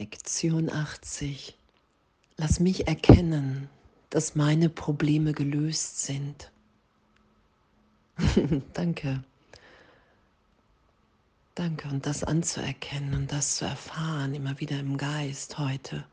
Lektion 0.00 0.70
80. 0.70 1.58
Lass 2.36 2.60
mich 2.60 2.86
erkennen, 2.86 3.68
dass 4.10 4.36
meine 4.36 4.68
Probleme 4.68 5.32
gelöst 5.32 6.04
sind. 6.04 6.52
Danke. 8.74 9.24
Danke 11.56 11.88
und 11.88 12.06
das 12.06 12.22
anzuerkennen 12.22 13.12
und 13.14 13.32
das 13.32 13.56
zu 13.56 13.64
erfahren, 13.64 14.34
immer 14.34 14.60
wieder 14.60 14.78
im 14.78 14.98
Geist 14.98 15.58
heute. 15.58 16.06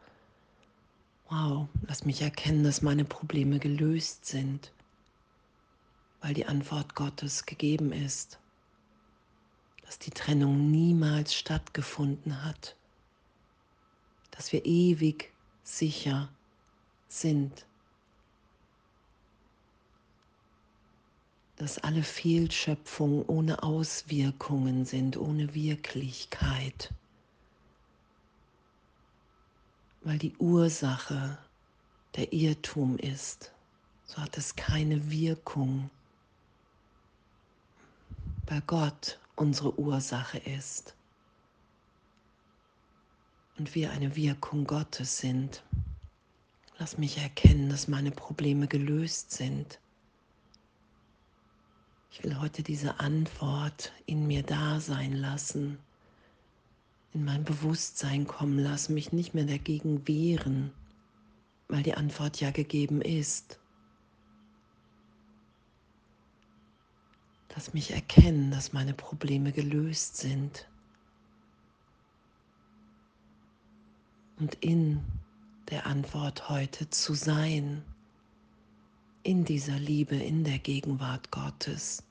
Wow, 1.29 1.67
lass 1.87 2.05
mich 2.05 2.23
erkennen, 2.23 2.63
dass 2.63 2.81
meine 2.81 3.05
Probleme 3.05 3.59
gelöst 3.59 4.25
sind, 4.25 4.71
weil 6.21 6.33
die 6.33 6.47
Antwort 6.47 6.95
Gottes 6.95 7.45
gegeben 7.45 7.91
ist, 7.91 8.39
dass 9.83 9.99
die 9.99 10.09
Trennung 10.09 10.71
niemals 10.71 11.35
stattgefunden 11.35 12.43
hat 12.43 12.75
dass 14.35 14.51
wir 14.51 14.65
ewig 14.65 15.31
sicher 15.63 16.29
sind, 17.07 17.65
dass 21.55 21.77
alle 21.79 22.03
Fehlschöpfungen 22.03 23.23
ohne 23.25 23.63
Auswirkungen 23.63 24.85
sind, 24.85 25.15
ohne 25.15 25.53
Wirklichkeit, 25.55 26.93
weil 30.01 30.17
die 30.17 30.35
Ursache 30.37 31.37
der 32.15 32.33
Irrtum 32.33 32.97
ist. 32.97 33.51
So 34.05 34.17
hat 34.17 34.37
es 34.37 34.55
keine 34.55 35.09
Wirkung, 35.09 35.89
weil 38.47 38.61
Gott 38.67 39.17
unsere 39.35 39.79
Ursache 39.79 40.37
ist 40.39 40.94
und 43.57 43.75
wir 43.75 43.91
eine 43.91 44.15
Wirkung 44.15 44.65
Gottes 44.65 45.17
sind. 45.17 45.63
Lass 46.77 46.97
mich 46.97 47.17
erkennen, 47.17 47.69
dass 47.69 47.87
meine 47.87 48.11
Probleme 48.11 48.67
gelöst 48.67 49.31
sind. 49.31 49.79
Ich 52.11 52.23
will 52.23 52.39
heute 52.39 52.63
diese 52.63 52.99
Antwort 52.99 53.93
in 54.05 54.27
mir 54.27 54.43
da 54.43 54.79
sein 54.79 55.13
lassen, 55.13 55.77
in 57.13 57.23
mein 57.23 57.43
Bewusstsein 57.43 58.27
kommen 58.27 58.59
lassen, 58.59 58.93
mich 58.93 59.11
nicht 59.13 59.33
mehr 59.33 59.45
dagegen 59.45 60.07
wehren, 60.07 60.71
weil 61.67 61.83
die 61.83 61.93
Antwort 61.93 62.39
ja 62.39 62.51
gegeben 62.51 63.01
ist. 63.01 63.59
Lass 67.55 67.73
mich 67.73 67.91
erkennen, 67.91 68.51
dass 68.51 68.73
meine 68.73 68.93
Probleme 68.93 69.53
gelöst 69.53 70.17
sind. 70.17 70.67
Und 74.37 74.55
in 74.55 75.03
der 75.69 75.85
Antwort 75.85 76.49
heute 76.49 76.89
zu 76.89 77.13
sein, 77.13 77.83
in 79.23 79.43
dieser 79.43 79.79
Liebe, 79.79 80.15
in 80.15 80.43
der 80.43 80.59
Gegenwart 80.59 81.31
Gottes, 81.31 82.03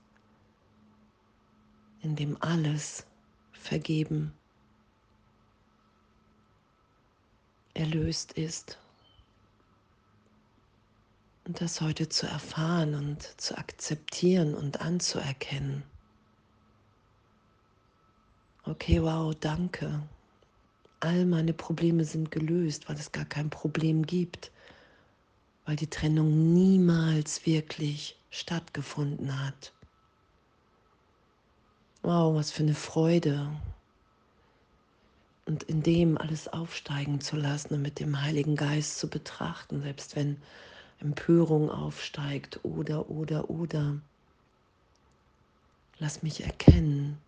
in 2.02 2.16
dem 2.16 2.36
alles 2.42 3.06
vergeben, 3.52 4.32
erlöst 7.74 8.32
ist. 8.32 8.78
Und 11.44 11.60
das 11.60 11.80
heute 11.80 12.08
zu 12.08 12.26
erfahren 12.26 12.94
und 12.94 13.22
zu 13.40 13.56
akzeptieren 13.56 14.54
und 14.54 14.80
anzuerkennen. 14.80 15.84
Okay, 18.64 19.02
wow, 19.02 19.34
danke 19.38 20.02
all 21.04 21.26
meine 21.26 21.52
Probleme 21.52 22.04
sind 22.04 22.30
gelöst, 22.30 22.88
weil 22.88 22.96
es 22.96 23.12
gar 23.12 23.26
kein 23.26 23.50
Problem 23.50 24.06
gibt, 24.06 24.50
weil 25.66 25.76
die 25.76 25.90
Trennung 25.90 26.54
niemals 26.54 27.44
wirklich 27.44 28.16
stattgefunden 28.30 29.44
hat. 29.44 29.72
Wow, 32.02 32.34
was 32.34 32.50
für 32.50 32.62
eine 32.62 32.74
Freude. 32.74 33.50
Und 35.44 35.62
in 35.64 35.82
dem 35.82 36.16
alles 36.16 36.48
aufsteigen 36.48 37.20
zu 37.20 37.36
lassen 37.36 37.74
und 37.74 37.82
mit 37.82 38.00
dem 38.00 38.22
Heiligen 38.22 38.56
Geist 38.56 38.98
zu 38.98 39.08
betrachten, 39.08 39.82
selbst 39.82 40.16
wenn 40.16 40.38
Empörung 41.00 41.70
aufsteigt 41.70 42.60
oder, 42.62 43.10
oder, 43.10 43.50
oder. 43.50 44.00
Lass 45.98 46.22
mich 46.22 46.44
erkennen, 46.44 47.18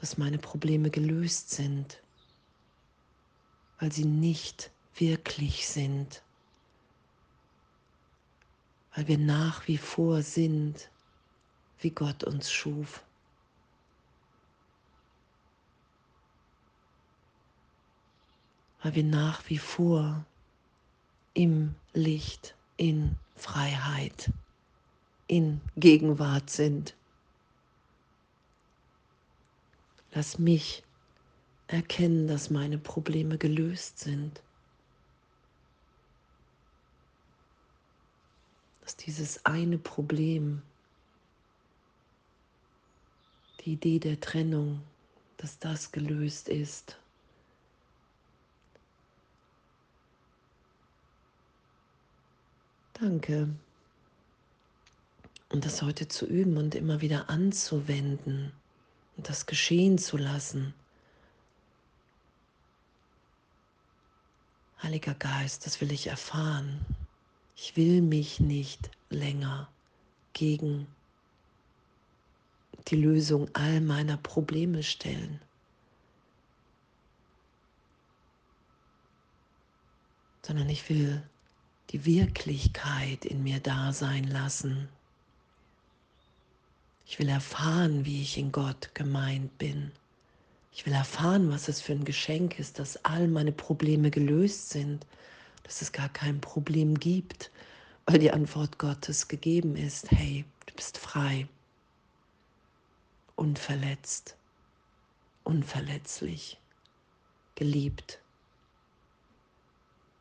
dass 0.00 0.16
meine 0.16 0.38
Probleme 0.38 0.90
gelöst 0.90 1.50
sind, 1.50 2.02
weil 3.78 3.92
sie 3.92 4.06
nicht 4.06 4.70
wirklich 4.94 5.68
sind, 5.68 6.22
weil 8.94 9.08
wir 9.08 9.18
nach 9.18 9.68
wie 9.68 9.78
vor 9.78 10.22
sind, 10.22 10.90
wie 11.80 11.90
Gott 11.90 12.24
uns 12.24 12.50
schuf. 12.50 13.04
Weil 18.82 18.94
wir 18.94 19.04
nach 19.04 19.42
wie 19.48 19.58
vor 19.58 20.24
im 21.34 21.74
Licht, 21.92 22.54
in 22.78 23.16
Freiheit, 23.36 24.32
in 25.26 25.60
Gegenwart 25.76 26.48
sind. 26.50 26.94
Lass 30.12 30.38
mich 30.38 30.82
erkennen, 31.68 32.26
dass 32.26 32.50
meine 32.50 32.78
Probleme 32.78 33.38
gelöst 33.38 34.00
sind. 34.00 34.42
Dass 38.80 38.96
dieses 38.96 39.44
eine 39.46 39.78
Problem, 39.78 40.62
die 43.60 43.74
Idee 43.74 44.00
der 44.00 44.18
Trennung, 44.18 44.82
dass 45.36 45.58
das 45.60 45.92
gelöst 45.92 46.48
ist. 46.48 46.98
Danke. 52.94 53.48
Und 55.50 55.64
das 55.64 55.82
heute 55.82 56.08
zu 56.08 56.26
üben 56.26 56.56
und 56.56 56.74
immer 56.74 57.00
wieder 57.00 57.30
anzuwenden 57.30 58.52
und 59.16 59.28
das 59.28 59.46
geschehen 59.46 59.98
zu 59.98 60.16
lassen. 60.16 60.74
Heiliger 64.82 65.14
Geist, 65.14 65.66
das 65.66 65.80
will 65.80 65.92
ich 65.92 66.06
erfahren. 66.06 66.84
Ich 67.54 67.76
will 67.76 68.00
mich 68.00 68.40
nicht 68.40 68.90
länger 69.10 69.68
gegen 70.32 70.86
die 72.88 72.96
Lösung 72.96 73.50
all 73.54 73.80
meiner 73.80 74.16
Probleme 74.16 74.82
stellen. 74.82 75.40
sondern 80.50 80.68
ich 80.68 80.88
will 80.88 81.22
die 81.90 82.04
Wirklichkeit 82.04 83.24
in 83.24 83.44
mir 83.44 83.60
da 83.60 83.92
sein 83.92 84.24
lassen. 84.24 84.88
Ich 87.10 87.18
will 87.18 87.28
erfahren, 87.28 88.04
wie 88.04 88.22
ich 88.22 88.38
in 88.38 88.52
Gott 88.52 88.94
gemeint 88.94 89.58
bin. 89.58 89.90
Ich 90.72 90.86
will 90.86 90.92
erfahren, 90.92 91.50
was 91.50 91.66
es 91.66 91.80
für 91.80 91.90
ein 91.90 92.04
Geschenk 92.04 92.60
ist, 92.60 92.78
dass 92.78 93.04
all 93.04 93.26
meine 93.26 93.50
Probleme 93.50 94.12
gelöst 94.12 94.70
sind, 94.70 95.04
dass 95.64 95.82
es 95.82 95.90
gar 95.90 96.08
kein 96.08 96.40
Problem 96.40 96.96
gibt, 96.96 97.50
weil 98.06 98.20
die 98.20 98.30
Antwort 98.30 98.78
Gottes 98.78 99.26
gegeben 99.26 99.74
ist, 99.74 100.12
hey, 100.12 100.44
du 100.66 100.74
bist 100.76 100.98
frei, 100.98 101.48
unverletzt, 103.34 104.36
unverletzlich, 105.42 106.58
geliebt, 107.56 108.20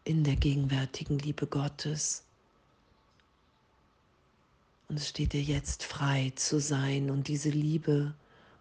in 0.05 0.23
der 0.23 0.37
gegenwärtigen 0.37 1.19
Liebe 1.19 1.45
Gottes 1.45 2.23
und 4.89 4.97
es 4.97 5.07
steht 5.07 5.33
dir 5.33 5.41
jetzt 5.41 5.83
frei 5.83 6.33
zu 6.35 6.59
sein 6.59 7.11
und 7.11 7.27
diese 7.27 7.49
Liebe 7.51 8.15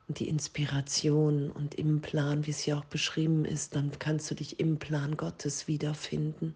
und 0.06 0.20
die 0.20 0.28
Inspiration 0.28 1.50
und 1.50 1.75
im 1.75 2.02
Plan, 2.02 2.46
wie 2.46 2.50
es 2.50 2.60
hier 2.60 2.76
auch 2.76 2.84
beschrieben 2.84 3.46
ist, 3.46 3.75
dann 3.75 3.98
kannst 3.98 4.30
du 4.30 4.34
dich 4.34 4.60
im 4.60 4.78
Plan 4.78 5.16
Gottes 5.16 5.69
wiederfinden, 5.69 6.54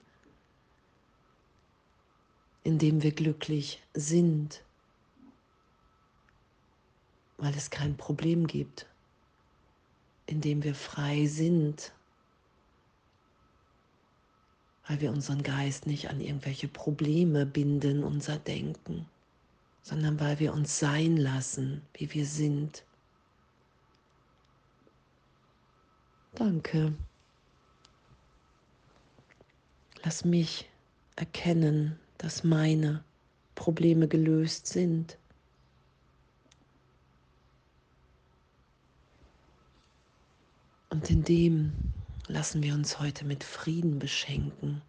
in 2.65 2.79
dem 2.79 3.03
wir 3.03 3.13
glücklich 3.13 3.83
sind, 3.95 4.63
weil 7.39 7.55
es 7.57 7.71
kein 7.71 7.97
Problem 7.97 8.47
gibt, 8.47 8.87
in 10.27 10.43
dem 10.43 10.63
wir 10.63 10.75
frei 10.75 11.27
sind, 11.27 11.93
weil 14.87 15.01
wir 15.01 15.11
unseren 15.11 15.43
Geist 15.43 15.87
nicht 15.87 16.11
an 16.11 16.21
irgendwelche 16.21 16.69
Probleme 16.69 17.47
binden, 17.47 18.05
unser 18.05 18.37
Denken 18.37 19.07
sondern 19.83 20.19
weil 20.21 20.39
wir 20.39 20.53
uns 20.53 20.79
sein 20.79 21.17
lassen, 21.17 21.83
wie 21.95 22.13
wir 22.15 22.25
sind. 22.27 22.85
Danke. 26.35 26.95
Lass 30.05 30.25
mich 30.25 30.69
erkennen, 31.17 31.99
dass 32.19 32.43
meine 32.45 33.05
Probleme 33.55 34.09
gelöst 34.09 34.67
sind. 34.67 35.19
Und 40.91 41.11
in 41.11 41.25
dem 41.25 41.73
lassen 42.29 42.63
wir 42.63 42.75
uns 42.75 42.99
heute 42.99 43.25
mit 43.25 43.45
Frieden 43.45 43.99
beschenken. 43.99 44.83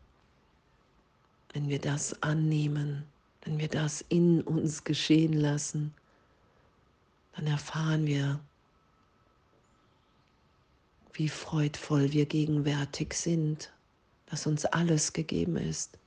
Wenn 1.54 1.70
wir 1.70 1.80
das 1.80 2.22
annehmen, 2.24 3.06
wenn 3.44 3.60
wir 3.60 3.68
das 3.68 4.02
in 4.10 4.42
uns 4.42 4.84
geschehen 4.84 5.34
lassen, 5.34 5.94
dann 7.36 7.48
erfahren 7.48 8.06
wir, 8.06 8.40
wie 11.14 11.30
freudvoll 11.30 12.12
wir 12.12 12.26
gegenwärtig 12.26 13.14
sind, 13.14 13.72
dass 14.28 14.48
uns 14.48 14.66
alles 14.66 15.14
gegeben 15.14 15.58
ist. 15.58 15.98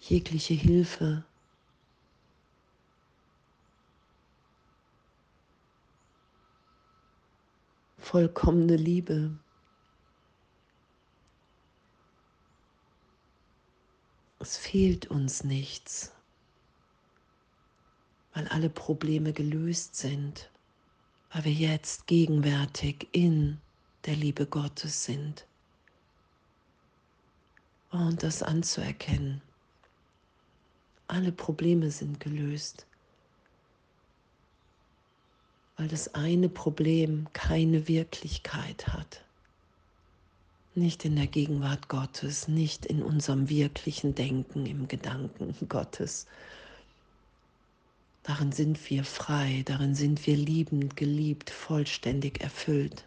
Jegliche 0.00 0.54
Hilfe, 0.54 1.24
vollkommene 7.98 8.76
Liebe. 8.76 9.30
Es 14.46 14.56
fehlt 14.56 15.08
uns 15.08 15.42
nichts, 15.42 16.12
weil 18.32 18.46
alle 18.46 18.70
Probleme 18.70 19.32
gelöst 19.32 19.96
sind, 19.96 20.48
weil 21.32 21.46
wir 21.46 21.52
jetzt 21.52 22.06
gegenwärtig 22.06 23.08
in 23.10 23.60
der 24.04 24.14
Liebe 24.14 24.46
Gottes 24.46 25.02
sind. 25.02 25.48
Und 27.90 28.22
das 28.22 28.44
anzuerkennen. 28.44 29.42
Alle 31.08 31.32
Probleme 31.32 31.90
sind 31.90 32.20
gelöst, 32.20 32.86
weil 35.76 35.88
das 35.88 36.14
eine 36.14 36.48
Problem 36.48 37.26
keine 37.32 37.88
Wirklichkeit 37.88 38.86
hat 38.86 39.25
nicht 40.76 41.04
in 41.04 41.16
der 41.16 41.26
Gegenwart 41.26 41.88
Gottes, 41.88 42.48
nicht 42.48 42.86
in 42.86 43.02
unserem 43.02 43.48
wirklichen 43.48 44.14
Denken, 44.14 44.66
im 44.66 44.88
Gedanken 44.88 45.54
Gottes. 45.68 46.26
Darin 48.22 48.52
sind 48.52 48.90
wir 48.90 49.04
frei, 49.04 49.62
darin 49.64 49.94
sind 49.94 50.26
wir 50.26 50.36
liebend, 50.36 50.96
geliebt, 50.96 51.50
vollständig 51.50 52.40
erfüllt, 52.40 53.04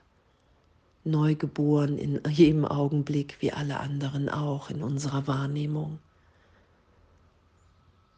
neugeboren 1.04 1.98
in 1.98 2.21
jedem 2.30 2.66
Augenblick 2.66 3.38
wie 3.42 3.51
alle 3.51 3.80
anderen 3.80 4.30
auch 4.30 4.69
in 4.69 4.81
unserer 4.81 5.27
Wahrnehmung. 5.27 6.00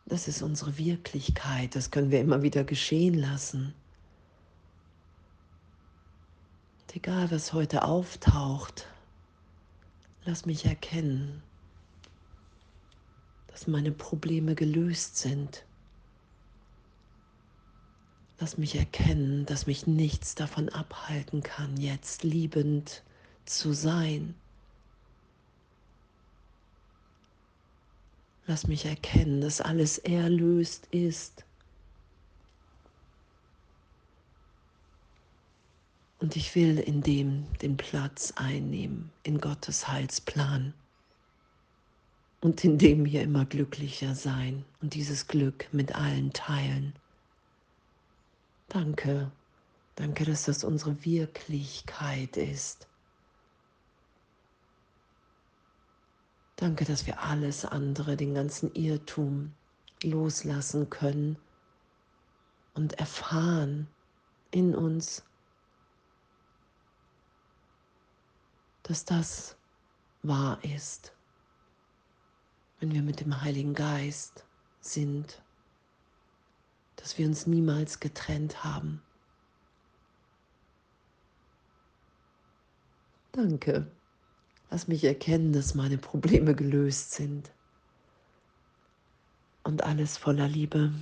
Das 0.05 0.27
ist 0.27 0.41
unsere 0.41 0.77
Wirklichkeit, 0.77 1.75
das 1.75 1.89
können 1.89 2.11
wir 2.11 2.19
immer 2.19 2.43
wieder 2.43 2.63
geschehen 2.63 3.15
lassen. 3.15 3.73
Und 6.81 6.95
egal, 6.95 7.31
was 7.31 7.53
heute 7.53 7.83
auftaucht, 7.83 8.90
Lass 10.23 10.45
mich 10.45 10.65
erkennen, 10.65 11.41
dass 13.47 13.67
meine 13.67 13.91
Probleme 13.91 14.53
gelöst 14.53 15.17
sind. 15.17 15.65
Lass 18.39 18.57
mich 18.57 18.75
erkennen, 18.75 19.45
dass 19.45 19.65
mich 19.65 19.87
nichts 19.87 20.35
davon 20.35 20.69
abhalten 20.69 21.41
kann, 21.43 21.77
jetzt 21.77 22.23
liebend 22.23 23.03
zu 23.45 23.73
sein. 23.73 24.35
Lass 28.47 28.67
mich 28.67 28.85
erkennen, 28.85 29.41
dass 29.41 29.61
alles 29.61 29.97
erlöst 29.99 30.87
ist. 30.91 31.45
Und 36.21 36.35
ich 36.35 36.53
will 36.53 36.77
in 36.77 37.01
dem 37.01 37.51
den 37.63 37.77
Platz 37.77 38.31
einnehmen 38.35 39.11
in 39.23 39.41
Gottes 39.41 39.87
Heilsplan 39.87 40.71
und 42.41 42.63
in 42.63 42.77
dem 42.77 43.05
hier 43.05 43.23
immer 43.23 43.43
glücklicher 43.43 44.13
sein 44.13 44.63
und 44.81 44.93
dieses 44.93 45.25
Glück 45.25 45.67
mit 45.71 45.95
allen 45.95 46.31
teilen. 46.31 46.93
Danke, 48.69 49.31
danke, 49.95 50.25
dass 50.25 50.43
das 50.43 50.63
unsere 50.63 51.03
Wirklichkeit 51.03 52.37
ist. 52.37 52.87
Danke, 56.55 56.85
dass 56.85 57.07
wir 57.07 57.23
alles 57.23 57.65
andere, 57.65 58.15
den 58.15 58.35
ganzen 58.35 58.71
Irrtum 58.75 59.53
loslassen 60.03 60.91
können 60.91 61.35
und 62.75 62.93
erfahren 62.99 63.87
in 64.51 64.75
uns, 64.75 65.23
dass 68.83 69.05
das 69.05 69.57
wahr 70.23 70.63
ist, 70.63 71.13
wenn 72.79 72.93
wir 72.93 73.01
mit 73.01 73.19
dem 73.19 73.41
Heiligen 73.41 73.73
Geist 73.73 74.45
sind, 74.79 75.41
dass 76.95 77.17
wir 77.17 77.25
uns 77.27 77.47
niemals 77.47 77.99
getrennt 77.99 78.63
haben. 78.63 79.01
Danke. 83.31 83.89
Lass 84.69 84.87
mich 84.87 85.03
erkennen, 85.03 85.53
dass 85.53 85.75
meine 85.75 85.97
Probleme 85.97 86.55
gelöst 86.55 87.11
sind 87.11 87.51
und 89.63 89.83
alles 89.83 90.17
voller 90.17 90.47
Liebe. 90.47 90.93